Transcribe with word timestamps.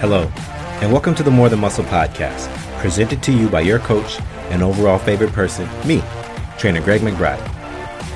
Hello, 0.00 0.30
and 0.80 0.92
welcome 0.92 1.12
to 1.16 1.24
the 1.24 1.30
More 1.32 1.48
Than 1.48 1.58
Muscle 1.58 1.82
podcast, 1.86 2.46
presented 2.78 3.20
to 3.24 3.32
you 3.32 3.48
by 3.48 3.62
your 3.62 3.80
coach 3.80 4.20
and 4.50 4.62
overall 4.62 4.96
favorite 4.96 5.32
person, 5.32 5.68
me, 5.84 6.04
trainer 6.56 6.80
Greg 6.80 7.00
McBride. 7.00 7.42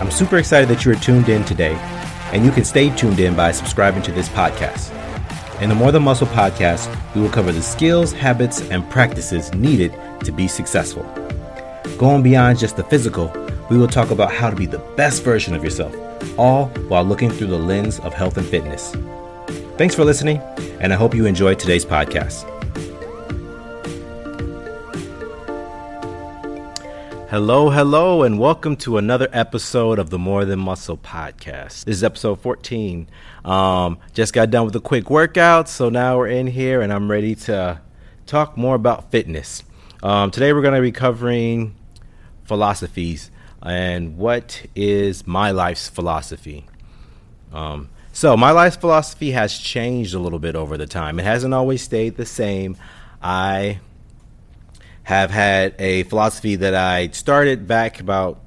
I'm 0.01 0.13
super 0.13 0.37
excited 0.37 0.69
that 0.69 0.85
you 0.85 0.93
are 0.93 0.95
tuned 0.95 1.29
in 1.29 1.45
today, 1.45 1.75
and 2.33 2.45
you 2.45 2.53
can 2.53 2.65
stay 2.65 2.95
tuned 2.95 3.19
in 3.19 3.35
by 3.35 3.51
subscribing 3.51 4.05
to 4.05 4.13
this 4.13 4.29
podcast. 4.29 4.93
In 5.61 5.69
the 5.69 5.75
More 5.75 5.91
Than 5.91 6.05
Muscle 6.05 6.29
podcast, 6.29 6.89
we 7.17 7.21
will 7.21 7.29
cover 7.29 7.51
the 7.51 7.61
skills, 7.61 8.13
habits, 8.13 8.61
and 8.71 8.89
practices 8.89 9.53
needed 9.53 9.93
to 10.23 10.31
be 10.31 10.47
successful. 10.47 11.03
Going 11.99 12.23
beyond 12.23 12.61
just 12.61 12.77
the 12.77 12.85
physical, 12.85 13.33
we 13.71 13.77
will 13.77 13.89
talk 13.89 14.13
about 14.13 14.33
how 14.33 14.51
to 14.51 14.55
be 14.55 14.67
the 14.67 14.79
best 14.97 15.25
version 15.25 15.53
of 15.53 15.65
yourself, 15.65 15.93
all 16.39 16.67
while 16.87 17.03
looking 17.03 17.31
through 17.31 17.49
the 17.49 17.59
lens 17.59 17.99
of 17.99 18.15
health 18.15 18.37
and 18.37 18.47
fitness. 18.47 18.95
Thanks 19.79 19.95
for 19.95 20.05
listening, 20.05 20.37
and 20.81 20.93
I 20.93 20.97
hope 20.97 21.15
you 21.15 21.25
enjoyed 21.25 21.59
today's 21.59 21.83
podcast. 21.83 22.43
Hello, 27.31 27.71
hello, 27.71 28.23
and 28.23 28.39
welcome 28.39 28.77
to 28.77 28.99
another 28.99 29.29
episode 29.33 29.99
of 29.99 30.11
the 30.11 30.19
More 30.19 30.45
Than 30.45 30.59
Muscle 30.59 30.99
podcast. 30.99 31.85
This 31.85 31.97
is 31.97 32.05
episode 32.05 32.43
14. 32.43 33.09
Um, 33.47 33.99
just 34.13 34.35
got 34.35 34.51
done 34.51 34.67
with 34.67 34.77
a 34.77 34.81
quick 34.81 35.09
workout, 35.09 35.71
so 35.71 35.89
now 35.89 36.19
we're 36.19 36.29
in 36.29 36.49
here 36.49 36.83
and 36.83 36.93
I'm 36.93 37.11
ready 37.11 37.35
to 37.35 37.81
talk 38.27 38.59
more 38.59 38.75
about 38.75 39.11
fitness. 39.11 39.63
Um, 40.03 40.31
today 40.31 40.53
we're 40.53 40.61
going 40.61 40.75
to 40.75 40.83
be 40.83 40.93
covering 40.93 41.75
philosophies 42.45 43.31
and 43.63 44.19
what 44.19 44.67
is 44.77 45.27
my 45.27 45.51
life's 45.51 45.89
philosophy. 45.89 46.67
Um, 47.55 47.89
so, 48.13 48.37
my 48.37 48.51
life 48.51 48.79
philosophy 48.79 49.31
has 49.31 49.57
changed 49.57 50.15
a 50.15 50.19
little 50.19 50.39
bit 50.39 50.55
over 50.55 50.77
the 50.77 50.87
time. 50.87 51.19
It 51.19 51.25
hasn't 51.25 51.55
always 51.55 51.81
stayed 51.81 52.17
the 52.17 52.27
same. 52.27 52.77
I 53.23 53.81
have 55.05 55.31
had 55.31 55.75
a 55.79 56.03
philosophy 56.05 56.57
that 56.57 56.75
I 56.75 57.09
started 57.09 57.67
back 57.67 58.01
about 58.01 58.41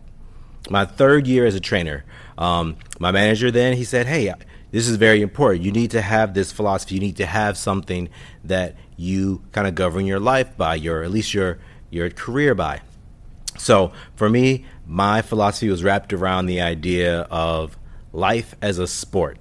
my 0.70 0.86
third 0.86 1.26
year 1.26 1.46
as 1.46 1.56
a 1.56 1.60
trainer. 1.60 2.06
Um, 2.38 2.78
my 3.00 3.12
manager 3.12 3.50
then 3.50 3.76
he 3.76 3.84
said, 3.84 4.06
"Hey, 4.06 4.32
this 4.72 4.88
is 4.88 4.98
very 4.98 5.22
important. 5.22 5.64
You 5.64 5.72
need 5.72 5.92
to 5.92 6.02
have 6.02 6.36
this 6.36 6.52
philosophy. 6.52 6.96
You 6.96 7.02
need 7.02 7.18
to 7.18 7.26
have 7.26 7.58
something 7.58 8.10
that 8.44 8.76
you 8.98 9.42
kind 9.52 9.68
of 9.68 9.74
govern 9.74 10.06
your 10.06 10.20
life 10.20 10.56
by, 10.56 10.76
your 10.76 11.04
at 11.04 11.12
least 11.12 11.34
your 11.34 11.58
your 11.90 12.10
career 12.12 12.54
by." 12.54 12.82
So 13.58 13.92
for 14.16 14.30
me, 14.30 14.66
my 14.86 15.24
philosophy 15.24 15.70
was 15.70 15.84
wrapped 15.84 16.14
around 16.14 16.46
the 16.46 16.62
idea 16.62 17.22
of 17.32 17.78
life 18.14 18.56
as 18.62 18.78
a 18.78 18.88
sport. 18.88 19.38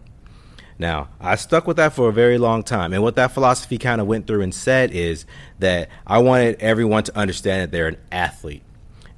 Now, 0.78 1.08
I 1.20 1.36
stuck 1.36 1.66
with 1.66 1.76
that 1.76 1.92
for 1.92 2.08
a 2.08 2.12
very 2.12 2.38
long 2.38 2.62
time. 2.62 2.92
And 2.92 3.02
what 3.02 3.14
that 3.16 3.30
philosophy 3.32 3.78
kind 3.78 4.00
of 4.00 4.06
went 4.06 4.26
through 4.26 4.42
and 4.42 4.54
said 4.54 4.90
is 4.90 5.24
that 5.60 5.88
I 6.06 6.18
wanted 6.18 6.60
everyone 6.60 7.04
to 7.04 7.16
understand 7.16 7.62
that 7.62 7.70
they're 7.70 7.88
an 7.88 7.98
athlete. 8.10 8.62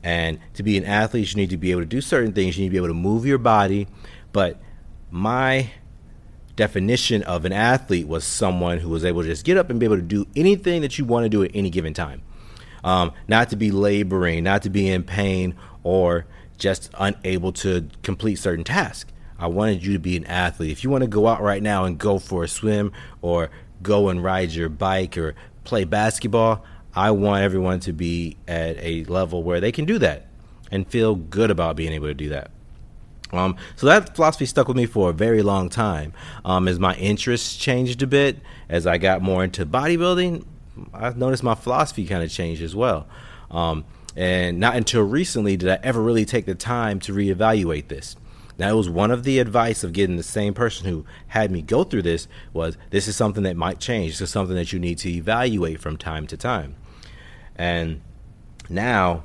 And 0.02 0.38
to 0.54 0.62
be 0.62 0.76
an 0.76 0.84
athlete, 0.84 1.32
you 1.32 1.36
need 1.36 1.50
to 1.50 1.56
be 1.56 1.70
able 1.70 1.80
to 1.80 1.86
do 1.86 2.00
certain 2.00 2.32
things. 2.32 2.56
You 2.56 2.62
need 2.62 2.68
to 2.68 2.72
be 2.72 2.76
able 2.76 2.88
to 2.88 2.94
move 2.94 3.26
your 3.26 3.38
body. 3.38 3.88
But 4.32 4.60
my 5.10 5.70
definition 6.56 7.22
of 7.22 7.44
an 7.44 7.52
athlete 7.52 8.06
was 8.06 8.24
someone 8.24 8.78
who 8.78 8.88
was 8.88 9.04
able 9.04 9.22
to 9.22 9.28
just 9.28 9.44
get 9.44 9.56
up 9.56 9.70
and 9.70 9.80
be 9.80 9.86
able 9.86 9.96
to 9.96 10.02
do 10.02 10.26
anything 10.36 10.82
that 10.82 10.98
you 10.98 11.04
want 11.04 11.24
to 11.24 11.28
do 11.28 11.42
at 11.42 11.50
any 11.54 11.70
given 11.70 11.94
time. 11.94 12.22
Um, 12.84 13.12
not 13.26 13.50
to 13.50 13.56
be 13.56 13.70
laboring, 13.70 14.44
not 14.44 14.62
to 14.62 14.70
be 14.70 14.88
in 14.88 15.02
pain, 15.02 15.54
or 15.82 16.26
just 16.56 16.90
unable 16.98 17.52
to 17.52 17.88
complete 18.02 18.36
certain 18.36 18.64
tasks. 18.64 19.12
I 19.38 19.48
wanted 19.48 19.84
you 19.84 19.92
to 19.92 19.98
be 19.98 20.16
an 20.16 20.24
athlete. 20.24 20.70
If 20.70 20.84
you 20.84 20.90
want 20.90 21.02
to 21.02 21.08
go 21.08 21.26
out 21.26 21.42
right 21.42 21.62
now 21.62 21.84
and 21.84 21.98
go 21.98 22.18
for 22.18 22.44
a 22.44 22.48
swim 22.48 22.92
or 23.22 23.50
go 23.82 24.08
and 24.08 24.22
ride 24.22 24.52
your 24.52 24.68
bike 24.68 25.18
or 25.18 25.34
play 25.64 25.84
basketball, 25.84 26.64
I 26.94 27.10
want 27.10 27.42
everyone 27.42 27.80
to 27.80 27.92
be 27.92 28.36
at 28.48 28.76
a 28.78 29.04
level 29.04 29.42
where 29.42 29.60
they 29.60 29.72
can 29.72 29.84
do 29.84 29.98
that 29.98 30.26
and 30.70 30.88
feel 30.88 31.14
good 31.14 31.50
about 31.50 31.76
being 31.76 31.92
able 31.92 32.08
to 32.08 32.14
do 32.14 32.30
that. 32.30 32.50
Um, 33.32 33.56
so 33.74 33.86
that 33.86 34.14
philosophy 34.14 34.46
stuck 34.46 34.68
with 34.68 34.76
me 34.76 34.86
for 34.86 35.10
a 35.10 35.12
very 35.12 35.42
long 35.42 35.68
time. 35.68 36.12
Um, 36.44 36.68
as 36.68 36.78
my 36.78 36.94
interests 36.94 37.56
changed 37.56 38.02
a 38.02 38.06
bit, 38.06 38.38
as 38.68 38.86
I 38.86 38.98
got 38.98 39.20
more 39.20 39.44
into 39.44 39.66
bodybuilding, 39.66 40.44
I 40.94 41.10
noticed 41.10 41.42
my 41.42 41.54
philosophy 41.54 42.06
kind 42.06 42.22
of 42.22 42.30
changed 42.30 42.62
as 42.62 42.74
well. 42.74 43.06
Um, 43.50 43.84
and 44.14 44.58
not 44.58 44.76
until 44.76 45.02
recently 45.02 45.56
did 45.56 45.68
I 45.68 45.78
ever 45.82 46.00
really 46.00 46.24
take 46.24 46.46
the 46.46 46.54
time 46.54 47.00
to 47.00 47.12
reevaluate 47.12 47.88
this. 47.88 48.16
It 48.58 48.72
was 48.72 48.88
one 48.88 49.10
of 49.10 49.24
the 49.24 49.38
advice 49.38 49.84
of 49.84 49.92
getting 49.92 50.16
the 50.16 50.22
same 50.22 50.54
person 50.54 50.86
who 50.86 51.04
had 51.28 51.50
me 51.50 51.60
go 51.60 51.84
through 51.84 52.02
this 52.02 52.26
was 52.52 52.78
this 52.90 53.06
is 53.06 53.14
something 53.14 53.42
that 53.42 53.56
might 53.56 53.80
change. 53.80 54.12
This 54.12 54.22
is 54.22 54.30
something 54.30 54.56
that 54.56 54.72
you 54.72 54.78
need 54.78 54.98
to 54.98 55.10
evaluate 55.10 55.80
from 55.80 55.96
time 55.96 56.26
to 56.28 56.36
time. 56.36 56.76
And 57.54 58.00
now, 58.68 59.24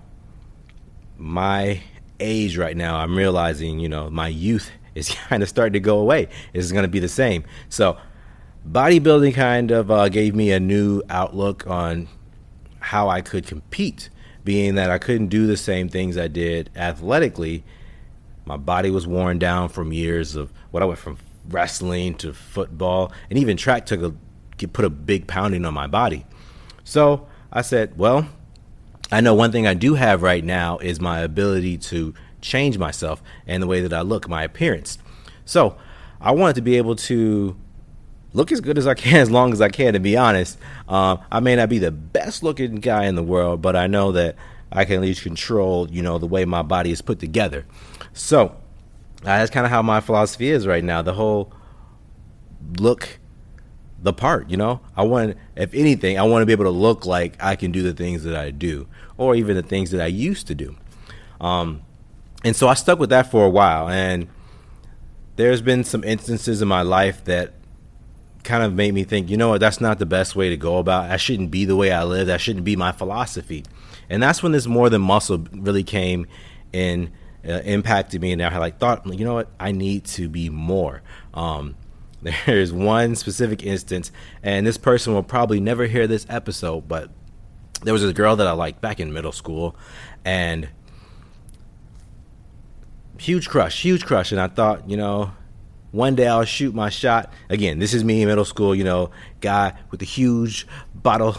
my 1.17 1.81
age 2.19 2.57
right 2.57 2.75
now, 2.75 2.97
I'm 2.97 3.15
realizing, 3.15 3.79
you 3.79 3.89
know, 3.89 4.09
my 4.09 4.27
youth 4.27 4.69
is 4.95 5.09
kind 5.09 5.41
of 5.41 5.49
starting 5.49 5.73
to 5.73 5.79
go 5.79 5.99
away. 5.99 6.27
It's 6.53 6.71
going 6.71 6.83
to 6.83 6.89
be 6.89 6.99
the 6.99 7.09
same. 7.09 7.45
So, 7.69 7.97
bodybuilding 8.69 9.33
kind 9.33 9.71
of 9.71 9.89
uh, 9.89 10.09
gave 10.09 10.35
me 10.35 10.51
a 10.51 10.59
new 10.59 11.01
outlook 11.09 11.65
on 11.67 12.09
how 12.79 13.07
I 13.07 13.21
could 13.21 13.47
compete, 13.47 14.09
being 14.43 14.75
that 14.75 14.89
I 14.89 14.97
couldn't 14.97 15.27
do 15.27 15.47
the 15.47 15.57
same 15.57 15.87
things 15.87 16.17
I 16.17 16.27
did 16.27 16.69
athletically 16.75 17.63
my 18.45 18.57
body 18.57 18.89
was 18.89 19.07
worn 19.07 19.39
down 19.39 19.69
from 19.69 19.93
years 19.93 20.35
of 20.35 20.51
what 20.71 20.83
I 20.83 20.85
went 20.85 20.99
from 20.99 21.17
wrestling 21.49 22.15
to 22.15 22.33
football, 22.33 23.11
and 23.29 23.39
even 23.39 23.57
track 23.57 23.85
took 23.85 24.01
a 24.01 24.13
put 24.67 24.85
a 24.85 24.89
big 24.89 25.27
pounding 25.27 25.65
on 25.65 25.73
my 25.73 25.87
body. 25.87 26.25
So 26.83 27.27
I 27.51 27.63
said, 27.63 27.97
well, 27.97 28.27
I 29.11 29.21
know 29.21 29.33
one 29.33 29.51
thing 29.51 29.65
I 29.65 29.73
do 29.73 29.95
have 29.95 30.21
right 30.21 30.43
now 30.43 30.77
is 30.77 31.01
my 31.01 31.19
ability 31.19 31.77
to 31.79 32.13
change 32.41 32.77
myself 32.77 33.21
and 33.47 33.61
the 33.61 33.67
way 33.67 33.81
that 33.81 33.93
I 33.93 34.01
look, 34.01 34.29
my 34.29 34.43
appearance. 34.43 34.97
So 35.45 35.77
I 36.19 36.31
wanted 36.31 36.55
to 36.55 36.61
be 36.61 36.77
able 36.77 36.95
to 36.97 37.55
look 38.33 38.51
as 38.51 38.61
good 38.61 38.77
as 38.77 38.87
I 38.87 38.93
can, 38.93 39.15
as 39.21 39.31
long 39.31 39.51
as 39.51 39.61
I 39.61 39.69
can. 39.69 39.93
To 39.93 39.99
be 39.99 40.15
honest, 40.15 40.57
uh, 40.87 41.17
I 41.31 41.39
may 41.39 41.55
not 41.55 41.69
be 41.69 41.79
the 41.79 41.91
best 41.91 42.43
looking 42.43 42.75
guy 42.75 43.05
in 43.05 43.15
the 43.15 43.23
world, 43.23 43.61
but 43.61 43.75
I 43.75 43.87
know 43.87 44.11
that 44.13 44.35
I 44.71 44.85
can 44.85 44.95
at 44.95 45.01
least 45.01 45.23
control, 45.23 45.89
you 45.89 46.01
know, 46.01 46.17
the 46.17 46.27
way 46.27 46.45
my 46.45 46.61
body 46.61 46.91
is 46.91 47.01
put 47.01 47.19
together. 47.19 47.65
So 48.13 48.47
uh, 48.47 48.55
that's 49.23 49.51
kind 49.51 49.65
of 49.65 49.71
how 49.71 49.81
my 49.81 49.99
philosophy 49.99 50.49
is 50.49 50.65
right 50.65 50.83
now. 50.83 51.01
The 51.01 51.13
whole 51.13 51.53
look 52.79 53.19
the 54.01 54.13
part, 54.13 54.49
you 54.49 54.57
know? 54.57 54.81
I 54.95 55.03
want, 55.03 55.37
if 55.55 55.73
anything, 55.73 56.17
I 56.17 56.23
want 56.23 56.41
to 56.41 56.45
be 56.45 56.53
able 56.53 56.65
to 56.65 56.71
look 56.71 57.05
like 57.05 57.41
I 57.41 57.55
can 57.55 57.71
do 57.71 57.83
the 57.83 57.93
things 57.93 58.23
that 58.23 58.35
I 58.35 58.49
do, 58.51 58.87
or 59.17 59.35
even 59.35 59.55
the 59.55 59.63
things 59.63 59.91
that 59.91 60.01
I 60.01 60.07
used 60.07 60.47
to 60.47 60.55
do. 60.55 60.75
Um, 61.39 61.83
and 62.43 62.55
so 62.55 62.67
I 62.67 62.73
stuck 62.73 62.97
with 62.97 63.11
that 63.11 63.29
for 63.29 63.45
a 63.45 63.49
while. 63.49 63.87
And 63.89 64.27
there's 65.35 65.61
been 65.61 65.83
some 65.83 66.03
instances 66.03 66.61
in 66.61 66.67
my 66.67 66.81
life 66.81 67.23
that 67.25 67.53
kind 68.43 68.63
of 68.63 68.73
made 68.73 68.93
me 68.93 69.03
think, 69.03 69.29
you 69.29 69.37
know 69.37 69.49
what, 69.49 69.59
that's 69.59 69.79
not 69.79 69.99
the 69.99 70.05
best 70.05 70.35
way 70.35 70.49
to 70.49 70.57
go 70.57 70.79
about. 70.79 71.11
I 71.11 71.17
shouldn't 71.17 71.51
be 71.51 71.65
the 71.65 71.75
way 71.75 71.91
I 71.91 72.03
live. 72.03 72.25
That 72.27 72.41
shouldn't 72.41 72.65
be 72.65 72.75
my 72.75 72.91
philosophy. 72.91 73.63
And 74.11 74.21
that's 74.21 74.43
when 74.43 74.51
this 74.51 74.67
more 74.67 74.89
than 74.89 75.01
muscle 75.01 75.45
really 75.53 75.85
came 75.85 76.27
in 76.73 77.11
uh, 77.47 77.61
impacted 77.63 78.21
me, 78.21 78.33
and 78.33 78.41
I 78.41 78.49
had 78.49 78.59
like 78.59 78.77
thought, 78.77 79.07
you 79.07 79.23
know 79.23 79.35
what, 79.35 79.47
I 79.57 79.71
need 79.71 80.03
to 80.05 80.27
be 80.27 80.49
more. 80.49 81.01
Um, 81.33 81.75
there's 82.45 82.73
one 82.73 83.15
specific 83.15 83.65
instance, 83.65 84.11
and 84.43 84.67
this 84.67 84.77
person 84.77 85.13
will 85.13 85.23
probably 85.23 85.61
never 85.61 85.85
hear 85.85 86.07
this 86.07 86.25
episode, 86.29 86.89
but 86.89 87.09
there 87.83 87.93
was 87.93 88.03
a 88.03 88.11
girl 88.11 88.35
that 88.35 88.45
I 88.45 88.51
liked 88.51 88.81
back 88.81 88.99
in 88.99 89.13
middle 89.13 89.31
school, 89.31 89.77
and 90.25 90.67
huge 93.17 93.47
crush, 93.47 93.81
huge 93.81 94.05
crush, 94.05 94.33
and 94.33 94.41
I 94.41 94.47
thought, 94.47 94.89
you 94.89 94.97
know, 94.97 95.31
one 95.91 96.15
day 96.15 96.27
I'll 96.27 96.43
shoot 96.43 96.75
my 96.75 96.89
shot. 96.89 97.31
Again, 97.49 97.79
this 97.79 97.93
is 97.93 98.03
me 98.03 98.21
in 98.21 98.27
middle 98.27 98.45
school, 98.45 98.75
you 98.75 98.83
know, 98.83 99.09
guy 99.39 99.73
with 99.89 100.01
the 100.01 100.05
huge 100.05 100.67
bottle, 100.93 101.37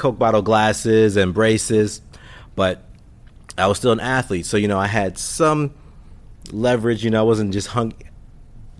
Coke 0.00 0.18
bottle 0.18 0.42
glasses 0.42 1.16
and 1.16 1.32
braces, 1.32 2.02
but 2.56 2.82
I 3.56 3.66
was 3.66 3.78
still 3.78 3.92
an 3.92 4.00
athlete, 4.00 4.46
so 4.46 4.56
you 4.56 4.66
know 4.66 4.78
I 4.78 4.86
had 4.86 5.18
some 5.18 5.74
leverage. 6.50 7.04
You 7.04 7.10
know, 7.10 7.20
I 7.20 7.24
wasn't 7.24 7.52
just 7.52 7.68
hung 7.68 7.92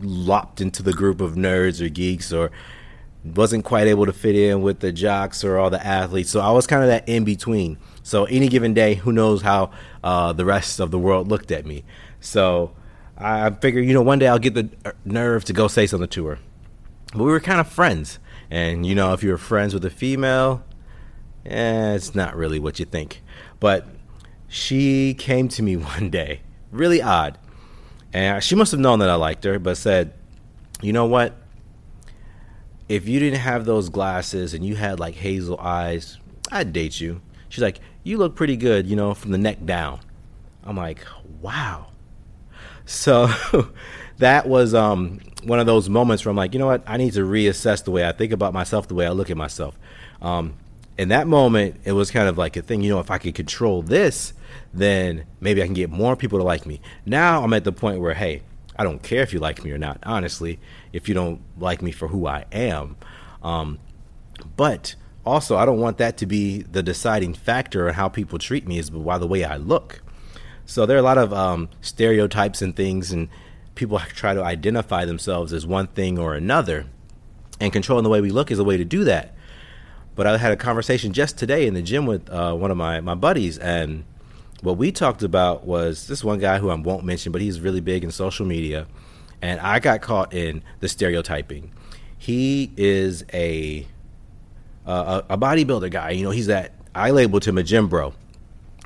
locked 0.01 0.61
into 0.61 0.83
the 0.83 0.93
group 0.93 1.21
of 1.21 1.35
nerds 1.35 1.85
or 1.85 1.89
geeks, 1.89 2.33
or 2.33 2.51
wasn't 3.25 3.65
quite 3.65 3.87
able 3.87 4.07
to 4.07 4.13
fit 4.13 4.35
in 4.35 4.63
with 4.63 4.81
the 4.81 4.93
jocks 4.93 5.45
or 5.45 5.59
all 5.59 5.71
the 5.71 5.85
athletes. 5.85 6.31
So 6.31 6.41
I 6.41 6.51
was 6.53 6.67
kind 6.67 6.83
of 6.83 6.89
that 6.89 7.09
in 7.09 7.25
between. 7.25 7.79
So 8.03 8.25
any 8.25 8.49
given 8.49 8.73
day, 8.73 8.95
who 8.95 9.13
knows 9.13 9.43
how 9.43 9.71
uh, 10.03 10.33
the 10.33 10.45
rest 10.45 10.81
of 10.81 10.91
the 10.91 10.99
world 10.99 11.29
looked 11.29 11.51
at 11.51 11.67
me. 11.67 11.85
So 12.21 12.73
I 13.19 13.51
figured, 13.51 13.85
you 13.85 13.93
know, 13.93 14.03
one 14.03 14.19
day 14.19 14.29
I'll 14.29 14.39
get 14.39 14.55
the 14.55 14.71
uh, 14.85 14.93
nerve 15.05 15.45
to 15.45 15.53
go 15.53 15.69
say 15.69 15.87
something 15.87 16.09
to 16.09 16.27
her. 16.27 16.39
But 17.13 17.25
we 17.25 17.31
were 17.31 17.41
kind 17.41 17.61
of 17.61 17.69
friends, 17.69 18.19
and 18.51 18.87
you 18.87 18.95
know, 18.95 19.13
if 19.13 19.23
you're 19.23 19.37
friends 19.37 19.75
with 19.75 19.85
a 19.85 19.91
female, 19.91 20.65
eh, 21.47 21.95
it's 21.95 22.15
not 22.15 22.37
really 22.37 22.59
what 22.59 22.79
you 22.79 22.85
think. 22.85 23.23
But 23.59 23.87
she 24.49 25.15
came 25.15 25.49
to 25.49 25.63
me 25.63 25.77
one 25.77 26.11
day, 26.11 26.41
really 26.71 27.03
odd. 27.03 27.39
And 28.13 28.43
she 28.43 28.55
must 28.55 28.73
have 28.73 28.81
known 28.81 28.99
that 28.99 29.11
I 29.11 29.15
liked 29.15 29.45
her, 29.45 29.59
but 29.59 29.77
said, 29.77 30.13
you 30.83 30.93
know 30.93 31.07
what? 31.07 31.37
if 32.91 33.07
you 33.07 33.21
didn't 33.21 33.39
have 33.39 33.67
those 33.67 33.89
glasses 33.89 34.53
and 34.53 34.67
you 34.67 34.75
had 34.75 34.99
like 34.99 35.15
hazel 35.15 35.57
eyes, 35.61 36.19
I'd 36.51 36.73
date 36.73 37.01
you. 37.01 37.23
She's 37.49 37.63
like, 37.63 37.79
you 38.03 38.19
look 38.19 38.35
pretty 38.35 38.57
good, 38.57 38.89
you 38.89 38.97
know, 38.97 39.15
from 39.15 39.31
the 39.31 39.39
neck 39.39 39.65
down. 39.65 40.01
I'm 40.65 40.77
like, 40.77 41.07
wow. 41.41 41.87
So 42.87 43.31
that 44.19 44.49
was 44.49 44.75
um, 44.75 45.21
one 45.45 45.61
of 45.61 45.67
those 45.67 45.89
moments 45.89 46.25
where 46.25 46.31
I'm 46.31 46.37
like, 46.37 46.53
you 46.53 46.59
know 46.59 46.67
what? 46.67 46.83
I 46.85 46.97
need 46.97 47.13
to 47.13 47.21
reassess 47.21 47.85
the 47.85 47.93
way 47.93 48.05
I 48.05 48.11
think 48.11 48.33
about 48.33 48.53
myself, 48.53 48.89
the 48.89 48.97
way 48.97 49.07
I 49.07 49.11
look 49.11 49.31
at 49.31 49.37
myself. 49.37 49.79
Um, 50.21 50.55
in 51.01 51.09
that 51.09 51.27
moment, 51.27 51.81
it 51.85 51.93
was 51.93 52.11
kind 52.11 52.29
of 52.29 52.37
like 52.37 52.59
a 52.59 52.63
thing, 52.63 52.83
you 52.83 52.91
know, 52.91 53.01
if 53.01 53.11
I 53.11 53.17
could 53.17 53.35
control 53.35 53.81
this, 53.81 54.35
then 54.75 55.25
maybe 55.41 55.63
I 55.63 55.65
can 55.65 55.73
get 55.73 55.89
more 55.89 56.15
people 56.15 56.39
to 56.39 56.45
like 56.45 56.67
me. 56.67 56.83
Now 57.07 57.43
I'm 57.43 57.55
at 57.55 57.65
the 57.65 57.73
point 57.73 58.01
where, 58.01 58.13
hey, 58.13 58.43
I 58.77 58.85
don't 58.85 59.03
care 59.03 59.23
if 59.23 59.33
you 59.33 59.39
like 59.39 59.65
me 59.65 59.71
or 59.71 59.79
not, 59.79 59.99
honestly, 60.03 60.61
if 60.93 61.09
you 61.09 61.15
don't 61.15 61.41
like 61.57 61.81
me 61.81 61.91
for 61.91 62.09
who 62.09 62.27
I 62.27 62.45
am. 62.53 62.99
Um, 63.43 63.79
but 64.59 64.95
also, 65.25 65.57
I 65.57 65.65
don't 65.65 65.81
want 65.81 65.97
that 65.97 66.19
to 66.19 66.27
be 66.27 66.61
the 66.65 66.83
deciding 66.83 67.33
factor 67.33 67.89
on 67.89 67.95
how 67.95 68.11
people 68.11 68.39
treat 68.39 68.67
me 68.67 68.77
is 68.77 68.91
by 68.91 69.17
the 69.17 69.27
way 69.27 69.43
I 69.43 69.57
look. 69.57 70.03
So 70.67 70.85
there 70.85 70.99
are 70.99 71.01
a 71.01 71.03
lot 71.03 71.17
of 71.17 71.33
um, 71.33 71.71
stereotypes 71.81 72.61
and 72.61 72.77
things, 72.77 73.11
and 73.11 73.31
people 73.75 73.99
try 74.15 74.35
to 74.35 74.45
identify 74.45 75.07
themselves 75.07 75.55
as 75.55 75.67
one 75.67 75.87
thing 75.87 76.19
or 76.19 76.35
another. 76.35 76.85
And 77.59 77.73
controlling 77.73 78.05
the 78.05 78.11
way 78.11 78.21
we 78.21 78.31
look 78.31 78.51
is 78.51 78.59
a 78.59 78.65
way 78.65 78.77
to 78.77 78.85
do 78.85 79.05
that. 79.05 79.35
But 80.21 80.27
I 80.27 80.37
had 80.37 80.53
a 80.53 80.57
conversation 80.57 81.15
just 81.15 81.39
today 81.39 81.67
in 81.67 81.73
the 81.73 81.81
gym 81.81 82.05
with 82.05 82.29
uh, 82.29 82.53
one 82.53 82.71
of 82.71 82.77
my, 82.77 83.01
my 83.01 83.15
buddies, 83.15 83.57
and 83.57 84.05
what 84.61 84.77
we 84.77 84.93
talked 84.93 85.23
about 85.23 85.65
was 85.65 86.09
this 86.09 86.23
one 86.23 86.39
guy 86.39 86.59
who 86.59 86.69
I 86.69 86.75
won't 86.75 87.05
mention, 87.07 87.33
but 87.33 87.41
he's 87.41 87.59
really 87.59 87.81
big 87.81 88.05
in 88.05 88.11
social 88.11 88.45
media. 88.45 88.87
And 89.41 89.59
I 89.61 89.79
got 89.79 90.03
caught 90.03 90.35
in 90.35 90.63
the 90.81 90.91
stereotyping. 90.91 91.73
He 92.19 92.71
is 92.77 93.25
a 93.33 93.87
a, 94.85 95.39
bodybuilder 95.39 95.91
guy. 95.91 96.11
You 96.11 96.25
know, 96.25 96.33
he's 96.33 96.49
that 96.49 96.75
I 96.95 97.13
labeled 97.13 97.47
him 97.47 97.57
a 97.57 97.63
gym 97.63 97.89
bro. 97.89 98.13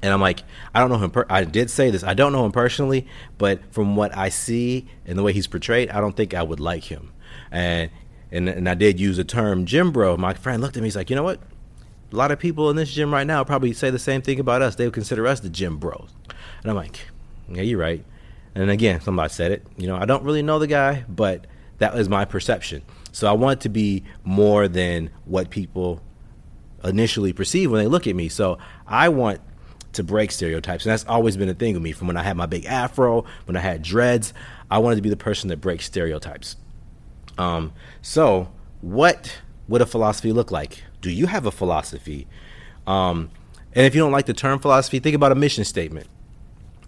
And 0.05 0.13
I'm 0.13 0.21
like, 0.21 0.45
I 0.73 0.79
don't 0.79 0.89
know 0.89 0.99
him. 0.99 1.11
Per- 1.11 1.27
I 1.29 1.43
did 1.43 1.69
say 1.69 1.91
this. 1.91 2.05
I 2.05 2.15
don't 2.15 2.31
know 2.31 2.47
him 2.47 2.53
personally, 2.53 3.09
but 3.39 3.61
from 3.73 3.97
what 3.97 4.17
I 4.17 4.29
see 4.29 4.87
and 5.05 5.19
the 5.19 5.25
way 5.25 5.33
he's 5.33 5.49
portrayed, 5.49 5.91
I 5.91 6.01
don't 6.01 6.17
think 6.17 6.33
I 6.33 6.45
would 6.45 6.61
like 6.61 6.85
him. 6.85 7.11
And 7.51 7.91
and 8.35 8.49
and 8.49 8.69
I 8.69 8.75
did 8.75 9.01
use 9.01 9.17
the 9.17 9.25
term 9.25 9.65
gym 9.65 9.93
bro. 9.93 10.17
My 10.17 10.35
friend 10.35 10.61
looked 10.61 10.77
at 10.77 10.83
me. 10.83 10.87
He's 10.87 10.97
like, 10.97 11.09
you 11.09 11.17
know 11.17 11.23
what? 11.23 11.41
A 12.13 12.17
lot 12.17 12.31
of 12.31 12.39
people 12.39 12.71
in 12.71 12.77
this 12.77 12.93
gym 12.93 13.13
right 13.13 13.27
now 13.27 13.43
probably 13.45 13.73
say 13.73 13.91
the 13.91 13.99
same 13.99 14.23
thing 14.23 14.39
about 14.39 14.63
us. 14.63 14.75
They 14.75 14.85
would 14.85 14.95
consider 14.95 15.27
us 15.27 15.41
the 15.41 15.49
gym 15.49 15.79
bros. 15.79 16.11
And 16.63 16.71
I'm 16.71 16.77
like, 16.77 17.01
yeah, 17.49 17.63
you're 17.63 17.79
right. 17.79 18.05
And 18.55 18.71
again, 18.71 19.01
somebody 19.01 19.33
said 19.33 19.53
it. 19.53 19.67
You 19.77 19.87
know, 19.87 19.97
I 19.97 20.05
don't 20.05 20.23
really 20.23 20.43
know 20.43 20.59
the 20.59 20.67
guy, 20.67 21.05
but 21.09 21.47
that 21.79 21.95
was 21.95 22.09
my 22.09 22.25
perception. 22.25 22.83
So 23.13 23.29
I 23.29 23.33
want 23.33 23.63
to 23.63 23.69
be 23.69 24.05
more 24.23 24.69
than 24.69 25.11
what 25.25 25.51
people 25.51 26.01
initially 26.85 27.33
perceive 27.33 27.71
when 27.71 27.83
they 27.83 27.89
look 27.89 28.07
at 28.07 28.15
me. 28.15 28.29
So 28.29 28.59
I 28.87 29.09
want 29.09 29.41
to 29.95 30.05
break 30.05 30.31
stereotypes. 30.31 30.85
And 30.85 30.93
that's 30.93 31.05
always 31.07 31.37
been 31.37 31.49
a 31.49 31.55
thing 31.55 31.75
with 31.75 31.83
me 31.83 31.93
from 31.93 32.07
when 32.07 32.17
I 32.17 32.23
had 32.23 32.37
my 32.37 32.47
big 32.47 32.65
afro, 32.67 33.25
when 33.47 33.57
I 33.57 33.61
had 33.61 33.83
dreads. 33.83 34.33
I 34.71 34.79
wanted 34.79 34.97
to 34.97 35.03
be 35.03 35.11
the 35.11 35.17
person 35.17 35.49
that 35.49 35.61
breaks 35.61 35.85
stereotypes. 35.85 36.57
Um, 37.39 37.73
so, 38.03 38.49
what 38.81 39.41
would 39.69 39.81
a 39.81 39.87
philosophy 39.87 40.33
look 40.33 40.51
like? 40.51 40.83
Do 41.01 41.11
you 41.11 41.27
have 41.27 41.47
a 41.47 41.51
philosophy? 41.51 42.27
Um, 42.87 43.31
and 43.75 43.87
if 43.87 43.95
you 43.95 44.01
don't 44.01 44.13
like 44.13 44.27
the 44.27 44.35
term 44.35 44.59
philosophy, 44.59 44.99
think 44.99 45.17
about 45.17 45.33
a 45.33 45.35
mission 45.35 45.65
statement. 45.65 46.07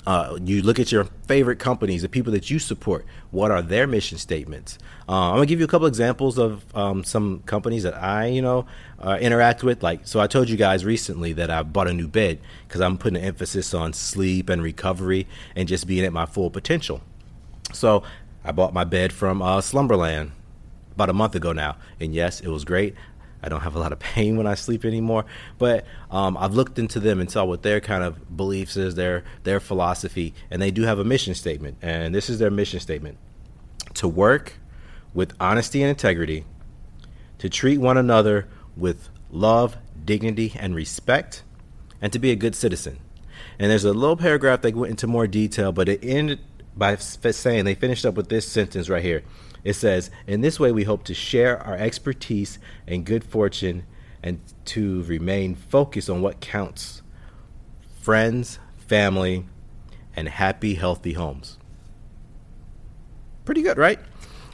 Uh, 0.06 0.38
you 0.44 0.62
look 0.62 0.78
at 0.78 0.92
your 0.92 1.04
favorite 1.26 1.58
companies, 1.58 2.02
the 2.02 2.08
people 2.08 2.32
that 2.32 2.48
you 2.48 2.60
support. 2.60 3.04
What 3.32 3.50
are 3.50 3.60
their 3.60 3.88
mission 3.88 4.18
statements? 4.18 4.78
Uh, 5.08 5.30
I'm 5.30 5.34
gonna 5.34 5.46
give 5.46 5.58
you 5.58 5.64
a 5.64 5.68
couple 5.68 5.88
examples 5.88 6.38
of 6.38 6.64
um, 6.76 7.02
some 7.02 7.40
companies 7.40 7.82
that 7.82 7.94
I, 7.94 8.26
you 8.26 8.40
know, 8.40 8.66
uh, 9.00 9.18
interact 9.20 9.64
with. 9.64 9.82
Like, 9.82 10.06
so 10.06 10.20
I 10.20 10.28
told 10.28 10.48
you 10.48 10.56
guys 10.56 10.84
recently 10.84 11.32
that 11.32 11.50
I 11.50 11.64
bought 11.64 11.88
a 11.88 11.92
new 11.92 12.06
bed 12.06 12.38
because 12.68 12.80
I'm 12.80 12.98
putting 12.98 13.18
an 13.18 13.24
emphasis 13.24 13.74
on 13.74 13.92
sleep 13.92 14.48
and 14.48 14.62
recovery 14.62 15.26
and 15.56 15.66
just 15.66 15.88
being 15.88 16.04
at 16.04 16.12
my 16.12 16.24
full 16.24 16.50
potential. 16.50 17.00
So 17.72 18.04
I 18.46 18.52
bought 18.52 18.72
my 18.72 18.84
bed 18.84 19.12
from 19.12 19.42
uh, 19.42 19.60
Slumberland 19.60 20.30
about 20.94 21.10
a 21.10 21.12
month 21.12 21.34
ago 21.34 21.52
now, 21.52 21.78
and 21.98 22.14
yes, 22.14 22.40
it 22.40 22.46
was 22.46 22.64
great. 22.64 22.94
I 23.42 23.48
don't 23.48 23.62
have 23.62 23.74
a 23.74 23.80
lot 23.80 23.92
of 23.92 23.98
pain 24.14 24.36
when 24.36 24.46
I 24.46 24.54
sleep 24.54 24.84
anymore. 24.84 25.24
But 25.58 25.84
um, 26.12 26.36
I've 26.36 26.54
looked 26.54 26.78
into 26.78 27.00
them 27.00 27.20
and 27.20 27.28
saw 27.28 27.44
what 27.44 27.62
their 27.62 27.80
kind 27.80 28.04
of 28.04 28.36
beliefs 28.36 28.76
is, 28.76 28.94
their 28.94 29.24
their 29.42 29.58
philosophy, 29.58 30.32
and 30.48 30.62
they 30.62 30.70
do 30.70 30.82
have 30.82 31.00
a 31.00 31.04
mission 31.04 31.34
statement. 31.34 31.78
And 31.82 32.14
this 32.14 32.30
is 32.30 32.38
their 32.38 32.52
mission 32.52 32.78
statement: 32.78 33.18
to 33.94 34.06
work 34.06 34.54
with 35.12 35.34
honesty 35.40 35.82
and 35.82 35.90
integrity, 35.90 36.44
to 37.38 37.48
treat 37.48 37.78
one 37.78 37.98
another 37.98 38.46
with 38.76 39.08
love, 39.32 39.76
dignity, 40.04 40.52
and 40.56 40.72
respect, 40.72 41.42
and 42.00 42.12
to 42.12 42.20
be 42.20 42.30
a 42.30 42.36
good 42.36 42.54
citizen. 42.54 43.00
And 43.58 43.70
there's 43.70 43.84
a 43.84 43.92
little 43.92 44.16
paragraph 44.16 44.60
that 44.62 44.76
went 44.76 44.90
into 44.90 45.06
more 45.06 45.26
detail, 45.26 45.72
but 45.72 45.88
it 45.88 46.00
ended 46.02 46.40
by 46.76 46.96
saying 46.96 47.64
they 47.64 47.74
finished 47.74 48.04
up 48.04 48.14
with 48.14 48.28
this 48.28 48.46
sentence 48.46 48.88
right 48.88 49.02
here. 49.02 49.22
It 49.64 49.74
says, 49.74 50.10
In 50.26 50.42
this 50.42 50.60
way, 50.60 50.70
we 50.72 50.84
hope 50.84 51.04
to 51.04 51.14
share 51.14 51.58
our 51.58 51.74
expertise 51.74 52.58
and 52.86 53.04
good 53.04 53.24
fortune 53.24 53.84
and 54.22 54.40
to 54.66 55.02
remain 55.04 55.54
focused 55.54 56.10
on 56.10 56.20
what 56.20 56.40
counts 56.40 57.02
friends, 58.00 58.60
family, 58.76 59.44
and 60.14 60.28
happy, 60.28 60.74
healthy 60.74 61.14
homes. 61.14 61.58
Pretty 63.44 63.62
good, 63.62 63.78
right? 63.78 63.98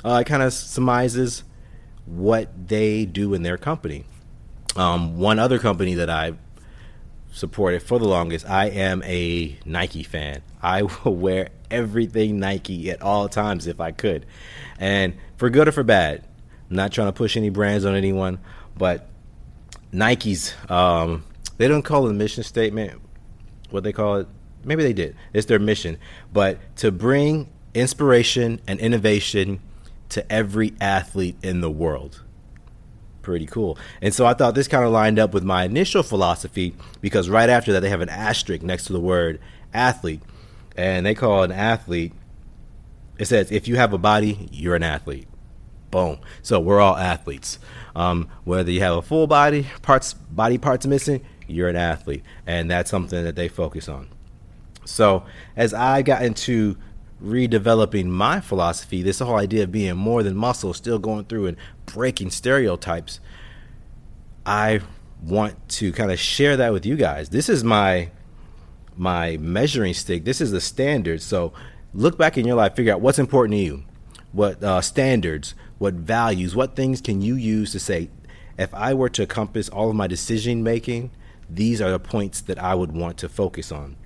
Uh, 0.05 0.23
it 0.23 0.27
kind 0.27 0.43
of 0.43 0.53
surmises 0.53 1.45
what 2.07 2.69
they 2.69 3.05
do 3.05 3.35
in 3.35 3.43
their 3.43 3.59
company. 3.59 4.05
Um, 4.77 5.19
one 5.19 5.39
other 5.39 5.59
company 5.59 5.95
that 5.95 6.09
I 6.09 6.33
supported 7.33 7.83
for 7.83 7.99
the 7.99 8.09
longest, 8.09 8.49
I 8.49 8.67
am 8.67 9.03
a 9.05 9.59
Nike 9.65 10.03
fan. 10.03 10.43
I 10.63 10.83
will 11.05 11.15
wear 11.17 11.51
everything 11.73 12.39
Nike 12.39 12.91
at 12.91 13.03
all 13.03 13.29
times 13.29 13.67
if 13.67 13.81
I 13.81 13.91
could. 13.91 14.27
And 14.79 15.15
for 15.37 15.51
good 15.51 15.69
or 15.69 15.73
for 15.73 15.83
bad, 15.83 16.25
I'm 16.71 16.77
not 16.77 16.93
trying 16.93 17.09
to 17.09 17.13
push 17.13 17.37
any 17.37 17.51
brands 17.51 17.85
on 17.85 17.95
anyone, 17.95 18.39
but 18.77 19.09
Nike's, 19.93 20.55
um, 20.71 21.25
they 21.59 21.69
don't 21.69 21.83
call 21.83 22.07
it 22.07 22.11
a 22.11 22.15
mission 22.15 22.45
statement. 22.45 23.01
What 23.71 23.85
they 23.85 23.93
call 23.93 24.17
it, 24.17 24.29
maybe 24.65 24.83
they 24.83 24.93
did. 24.93 25.17
It's 25.33 25.47
their 25.47 25.59
mission. 25.59 25.99
But 26.33 26.59
to 26.77 26.91
bring 26.91 27.49
inspiration 27.75 28.61
and 28.67 28.79
innovation 28.81 29.61
to 30.11 30.31
every 30.31 30.75
athlete 30.81 31.37
in 31.43 31.61
the 31.61 31.71
world. 31.71 32.23
Pretty 33.23 33.47
cool. 33.47 33.79
And 34.01 34.13
so 34.13 34.27
I 34.27 34.35
thought 34.35 34.55
this 34.55 34.69
kind 34.69 34.85
of 34.85 34.93
lined 34.93 35.19
up 35.19 35.33
with 35.33 35.45
my 35.45 35.65
initial 35.65 36.03
philosophy 36.03 36.75
because 37.01 37.31
right 37.31 37.49
after 37.49 37.73
that, 37.73 37.81
they 37.81 37.89
have 37.89 38.01
an 38.01 38.09
asterisk 38.09 38.63
next 38.63 38.87
to 38.87 38.93
the 38.93 39.01
word 39.01 39.41
athlete 39.73 40.21
and 40.77 41.05
they 41.05 41.15
call 41.15 41.43
an 41.43 41.53
athlete. 41.53 42.13
It 43.19 43.27
says 43.27 43.53
if 43.53 43.69
you 43.69 43.77
have 43.77 43.93
a 43.93 43.99
body, 43.99 44.49
you're 44.53 44.75
an 44.75 44.83
athlete. 44.83 45.29
Boom. 45.91 46.19
So 46.41 46.59
we're 46.59 46.81
all 46.81 46.97
athletes. 46.97 47.59
Um, 47.95 48.29
whether 48.45 48.71
you 48.71 48.81
have 48.81 48.97
a 48.97 49.03
full 49.03 49.27
body, 49.27 49.67
parts 49.83 50.15
body 50.15 50.59
parts 50.59 50.87
missing, 50.87 51.23
you're 51.47 51.69
an 51.69 51.77
athlete, 51.77 52.25
and 52.47 52.71
that's 52.71 52.91
something 52.91 53.23
that 53.25 53.37
they 53.37 53.49
focus 53.49 53.89
on. 53.89 54.09
So 54.85 55.25
as 55.55 55.75
I 55.75 56.03
got 56.03 56.23
into 56.23 56.77
redeveloping 57.23 58.07
my 58.07 58.41
philosophy, 58.41 59.03
this 59.03 59.21
whole 59.21 59.37
idea 59.37 59.65
of 59.65 59.73
being 59.73 59.97
more 59.97 60.23
than 60.23 60.37
muscle, 60.37 60.75
still 60.75 60.99
going 60.99 61.27
through 61.27 61.47
and 61.47 61.57
breaking 61.87 62.31
stereotypes, 62.31 63.21
I 64.45 64.81
want 65.23 65.69
to 65.69 65.93
kind 65.93 66.11
of 66.11 66.19
share 66.19 66.57
that 66.57 66.73
with 66.73 66.85
you 66.85 66.97
guys. 66.97 67.29
This 67.29 67.49
is 67.49 67.63
my 67.63 68.11
my 68.97 69.37
measuring 69.39 69.95
stick. 69.95 70.25
This 70.25 70.41
is 70.41 70.51
the 70.51 70.61
standard. 70.61 71.23
So 71.23 71.53
look 71.95 72.19
back 72.19 72.39
in 72.39 72.47
your 72.47 72.57
life, 72.57 72.75
figure 72.75 72.93
out 72.93 73.01
what's 73.01 73.19
important 73.19 73.55
to 73.55 73.63
you, 73.63 73.85
what 74.33 74.63
uh, 74.63 74.81
standards, 74.81 75.55
what 75.79 75.95
values, 75.95 76.55
what 76.55 76.77
things 76.77 77.01
can 77.01 77.21
you 77.21 77.35
use 77.35 77.73
to 77.73 77.81
say, 77.81 78.11
if 78.59 78.73
I 78.75 78.95
were 78.95 79.09
to 79.11 79.23
encompass 79.23 79.69
all 79.69 79.91
of 79.91 79.97
my 79.97 80.07
decision 80.07 80.63
making, 80.63 81.11
these 81.49 81.81
are 81.81 81.91
the 81.91 81.99
points 81.99 82.41
that 82.43 82.59
I 82.59 82.75
would 82.75 82.93
want 82.93 83.19
to 83.19 83.29
focus 83.29 83.73
on. 83.73 83.97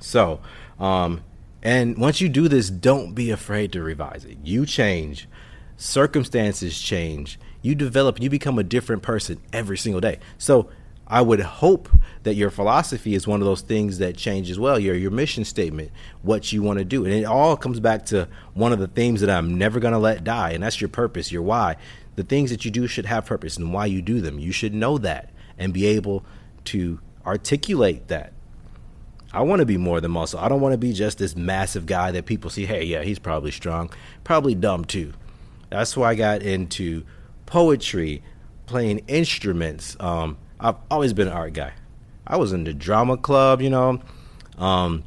So, 0.00 0.40
um, 0.78 1.22
and 1.62 1.96
once 1.96 2.20
you 2.20 2.28
do 2.28 2.48
this, 2.48 2.70
don't 2.70 3.14
be 3.14 3.30
afraid 3.30 3.72
to 3.72 3.82
revise 3.82 4.24
it. 4.24 4.38
You 4.44 4.66
change, 4.66 5.28
circumstances 5.76 6.80
change, 6.80 7.40
you 7.62 7.74
develop, 7.74 8.20
you 8.20 8.30
become 8.30 8.58
a 8.58 8.64
different 8.64 9.02
person 9.02 9.40
every 9.52 9.78
single 9.78 10.00
day. 10.00 10.18
So, 10.38 10.68
I 11.06 11.22
would 11.22 11.40
hope 11.40 11.88
that 12.24 12.34
your 12.34 12.50
philosophy 12.50 13.14
is 13.14 13.26
one 13.26 13.40
of 13.40 13.46
those 13.46 13.60
things 13.60 13.98
that 13.98 14.16
change 14.16 14.50
as 14.50 14.58
well. 14.58 14.78
Your 14.78 14.96
your 14.96 15.12
mission 15.12 15.44
statement, 15.44 15.92
what 16.22 16.52
you 16.52 16.62
want 16.62 16.80
to 16.80 16.84
do, 16.84 17.04
and 17.04 17.14
it 17.14 17.24
all 17.24 17.56
comes 17.56 17.78
back 17.78 18.06
to 18.06 18.28
one 18.54 18.72
of 18.72 18.80
the 18.80 18.88
themes 18.88 19.20
that 19.20 19.30
I'm 19.30 19.56
never 19.56 19.78
going 19.78 19.92
to 19.92 19.98
let 19.98 20.24
die, 20.24 20.50
and 20.50 20.62
that's 20.62 20.80
your 20.80 20.88
purpose, 20.88 21.30
your 21.30 21.42
why. 21.42 21.76
The 22.16 22.24
things 22.24 22.50
that 22.50 22.64
you 22.64 22.70
do 22.70 22.86
should 22.86 23.06
have 23.06 23.26
purpose, 23.26 23.56
and 23.56 23.72
why 23.72 23.86
you 23.86 24.02
do 24.02 24.20
them. 24.20 24.38
You 24.38 24.50
should 24.50 24.74
know 24.74 24.98
that 24.98 25.30
and 25.58 25.72
be 25.72 25.86
able 25.86 26.24
to 26.64 26.98
articulate 27.24 28.08
that. 28.08 28.32
I 29.32 29.42
want 29.42 29.60
to 29.60 29.66
be 29.66 29.76
more 29.76 30.00
than 30.00 30.12
muscle. 30.12 30.40
I 30.40 30.48
don't 30.48 30.60
want 30.60 30.72
to 30.72 30.78
be 30.78 30.92
just 30.92 31.18
this 31.18 31.36
massive 31.36 31.86
guy 31.86 32.10
that 32.12 32.26
people 32.26 32.50
see. 32.50 32.64
Hey, 32.64 32.84
yeah, 32.84 33.02
he's 33.02 33.18
probably 33.18 33.50
strong, 33.50 33.90
probably 34.24 34.54
dumb 34.54 34.84
too. 34.84 35.12
That's 35.70 35.96
why 35.96 36.10
I 36.10 36.14
got 36.14 36.42
into 36.42 37.04
poetry, 37.44 38.22
playing 38.66 39.00
instruments. 39.08 39.96
Um, 40.00 40.38
I've 40.58 40.76
always 40.90 41.12
been 41.12 41.28
an 41.28 41.34
art 41.34 41.52
guy. 41.52 41.72
I 42.26 42.36
was 42.36 42.52
in 42.52 42.64
the 42.64 42.74
drama 42.74 43.16
club, 43.16 43.60
you 43.60 43.70
know. 43.70 44.00
Um, 44.58 45.04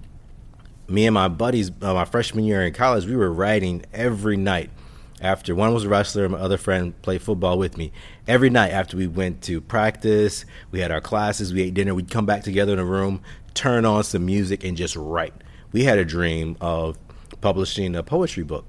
me 0.88 1.06
and 1.06 1.14
my 1.14 1.28
buddies, 1.28 1.72
uh, 1.82 1.94
my 1.94 2.06
freshman 2.06 2.44
year 2.44 2.64
in 2.64 2.74
college, 2.74 3.06
we 3.06 3.16
were 3.16 3.32
writing 3.32 3.84
every 3.94 4.38
night. 4.38 4.70
After 5.22 5.54
one 5.54 5.74
was 5.74 5.84
a 5.84 5.90
wrestler, 5.90 6.30
my 6.30 6.38
other 6.38 6.58
friend 6.58 7.00
played 7.02 7.22
football 7.22 7.58
with 7.58 7.78
me. 7.78 7.92
Every 8.28 8.50
night 8.50 8.72
after 8.72 8.96
we 8.96 9.08
went 9.08 9.42
to 9.44 9.60
practice, 9.60 10.46
we 10.72 10.80
had 10.80 10.92
our 10.92 11.02
classes, 11.02 11.54
we 11.54 11.64
ate 11.64 11.74
dinner, 11.74 11.94
we'd 11.94 12.10
come 12.10 12.26
back 12.26 12.44
together 12.44 12.72
in 12.72 12.80
a 12.80 12.86
room, 12.86 13.22
turn 13.54 13.84
on 13.84 14.04
some 14.04 14.26
music, 14.26 14.64
and 14.64 14.78
just 14.78 14.96
write. 14.96 15.34
We 15.74 15.84
had 15.84 15.98
a 15.98 16.06
dream 16.06 16.56
of 16.62 16.98
publishing 17.42 17.96
a 17.96 18.04
poetry 18.04 18.44
book. 18.44 18.66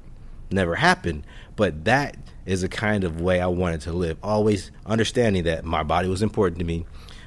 Never 0.51 0.75
happened, 0.75 1.27
but 1.57 1.85
that 1.85 2.17
is 2.45 2.63
the 2.63 2.69
kind 2.69 3.05
of 3.05 3.21
way 3.21 3.41
I 3.41 3.47
wanted 3.47 3.83
to 3.83 3.93
live. 3.93 4.19
Always 4.23 4.71
understanding 4.85 5.45
that 5.45 5.65
my 5.65 5.83
body 5.83 6.09
was 6.09 6.23
important 6.23 6.59
to 6.59 6.65
me. 6.65 6.87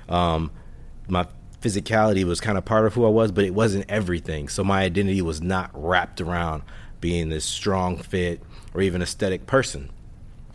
Um, 0.09 0.51
my 1.07 1.27
physicality 1.61 2.25
was 2.25 2.41
kind 2.41 2.57
of 2.57 2.65
part 2.65 2.85
of 2.85 2.93
who 2.93 3.05
I 3.05 3.09
was, 3.09 3.31
but 3.31 3.45
it 3.45 3.53
wasn't 3.53 3.85
everything. 3.89 4.49
So 4.49 4.63
my 4.63 4.83
identity 4.83 5.21
was 5.21 5.41
not 5.41 5.71
wrapped 5.73 6.19
around 6.19 6.63
being 6.99 7.29
this 7.29 7.45
strong, 7.45 7.97
fit, 7.97 8.41
or 8.73 8.81
even 8.81 9.01
aesthetic 9.01 9.45
person. 9.45 9.89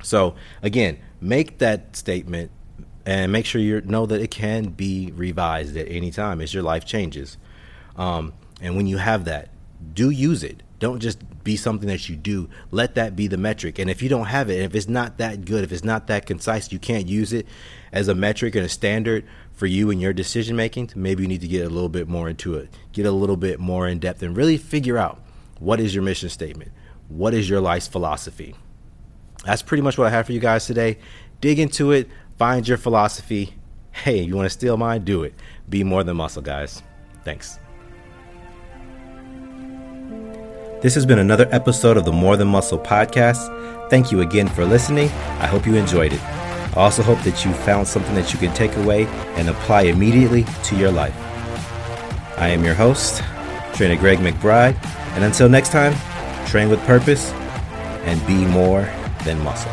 So 0.02 0.34
again, 0.62 0.98
make 1.20 1.58
that 1.58 1.96
statement 1.96 2.50
and 3.06 3.32
make 3.32 3.46
sure 3.46 3.60
you 3.60 3.80
know 3.82 4.04
that 4.06 4.20
it 4.20 4.30
can 4.30 4.66
be 4.66 5.12
revised 5.12 5.76
at 5.76 5.88
any 5.88 6.10
time 6.10 6.40
as 6.42 6.52
your 6.52 6.62
life 6.62 6.84
changes. 6.84 7.38
Um, 7.96 8.34
and 8.60 8.76
when 8.76 8.86
you 8.86 8.98
have 8.98 9.24
that, 9.24 9.48
do 9.94 10.10
use 10.10 10.44
it. 10.44 10.62
Don't 10.78 11.00
just 11.00 11.18
be 11.42 11.56
something 11.56 11.88
that 11.88 12.08
you 12.08 12.16
do. 12.16 12.48
Let 12.70 12.94
that 12.94 13.16
be 13.16 13.26
the 13.26 13.36
metric. 13.36 13.78
And 13.78 13.90
if 13.90 14.02
you 14.02 14.08
don't 14.08 14.26
have 14.26 14.48
it, 14.48 14.62
if 14.62 14.74
it's 14.74 14.88
not 14.88 15.18
that 15.18 15.44
good, 15.44 15.64
if 15.64 15.72
it's 15.72 15.84
not 15.84 16.06
that 16.06 16.26
concise, 16.26 16.70
you 16.70 16.78
can't 16.78 17.08
use 17.08 17.32
it 17.32 17.46
as 17.92 18.08
a 18.08 18.14
metric 18.14 18.54
and 18.54 18.64
a 18.64 18.68
standard 18.68 19.24
for 19.52 19.66
you 19.66 19.90
and 19.90 20.00
your 20.00 20.12
decision 20.12 20.54
making, 20.54 20.92
maybe 20.94 21.22
you 21.22 21.28
need 21.28 21.40
to 21.40 21.48
get 21.48 21.66
a 21.66 21.68
little 21.68 21.88
bit 21.88 22.06
more 22.06 22.28
into 22.28 22.54
it. 22.54 22.68
Get 22.92 23.06
a 23.06 23.10
little 23.10 23.36
bit 23.36 23.58
more 23.58 23.88
in 23.88 23.98
depth 23.98 24.22
and 24.22 24.36
really 24.36 24.56
figure 24.56 24.98
out 24.98 25.20
what 25.58 25.80
is 25.80 25.94
your 25.94 26.04
mission 26.04 26.28
statement? 26.28 26.70
What 27.08 27.34
is 27.34 27.50
your 27.50 27.60
life's 27.60 27.88
philosophy? 27.88 28.54
That's 29.44 29.62
pretty 29.62 29.82
much 29.82 29.98
what 29.98 30.06
I 30.06 30.10
have 30.10 30.26
for 30.26 30.32
you 30.32 30.40
guys 30.40 30.66
today. 30.66 30.98
Dig 31.40 31.58
into 31.58 31.90
it, 31.90 32.08
find 32.36 32.66
your 32.68 32.78
philosophy. 32.78 33.54
Hey, 33.90 34.20
you 34.22 34.36
want 34.36 34.46
to 34.46 34.50
steal 34.50 34.76
mine? 34.76 35.04
Do 35.04 35.24
it. 35.24 35.34
Be 35.68 35.82
more 35.82 36.04
than 36.04 36.16
muscle, 36.16 36.42
guys. 36.42 36.82
Thanks. 37.24 37.58
This 40.80 40.94
has 40.94 41.04
been 41.04 41.18
another 41.18 41.48
episode 41.50 41.96
of 41.96 42.04
the 42.04 42.12
More 42.12 42.36
Than 42.36 42.46
Muscle 42.46 42.78
podcast. 42.78 43.90
Thank 43.90 44.12
you 44.12 44.20
again 44.20 44.46
for 44.46 44.64
listening. 44.64 45.08
I 45.40 45.48
hope 45.48 45.66
you 45.66 45.74
enjoyed 45.74 46.12
it. 46.12 46.22
I 46.22 46.74
also 46.76 47.02
hope 47.02 47.20
that 47.22 47.44
you 47.44 47.52
found 47.52 47.88
something 47.88 48.14
that 48.14 48.32
you 48.32 48.38
can 48.38 48.54
take 48.54 48.76
away 48.76 49.06
and 49.34 49.48
apply 49.48 49.82
immediately 49.82 50.44
to 50.64 50.76
your 50.76 50.92
life. 50.92 51.16
I 52.38 52.50
am 52.50 52.64
your 52.64 52.74
host, 52.74 53.24
Trainer 53.74 53.96
Greg 53.96 54.18
McBride, 54.20 54.76
and 55.16 55.24
until 55.24 55.48
next 55.48 55.72
time, 55.72 55.96
train 56.46 56.68
with 56.68 56.78
purpose 56.86 57.32
and 58.04 58.24
be 58.28 58.44
more 58.46 58.88
than 59.24 59.42
muscle. 59.42 59.72